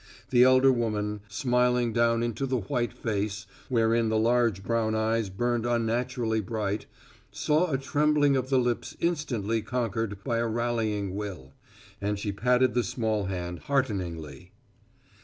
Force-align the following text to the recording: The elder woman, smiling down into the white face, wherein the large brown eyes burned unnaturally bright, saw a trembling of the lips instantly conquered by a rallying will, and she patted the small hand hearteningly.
The 0.31 0.43
elder 0.43 0.71
woman, 0.71 1.21
smiling 1.27 1.93
down 1.93 2.23
into 2.23 2.47
the 2.47 2.57
white 2.57 2.91
face, 2.91 3.45
wherein 3.69 4.09
the 4.09 4.17
large 4.17 4.63
brown 4.63 4.95
eyes 4.95 5.29
burned 5.29 5.63
unnaturally 5.63 6.39
bright, 6.41 6.87
saw 7.31 7.69
a 7.71 7.77
trembling 7.77 8.35
of 8.35 8.49
the 8.49 8.57
lips 8.57 8.97
instantly 8.99 9.61
conquered 9.61 10.23
by 10.23 10.39
a 10.39 10.47
rallying 10.47 11.13
will, 11.13 11.53
and 12.01 12.17
she 12.17 12.31
patted 12.31 12.73
the 12.73 12.83
small 12.83 13.25
hand 13.25 13.59
hearteningly. 13.65 14.49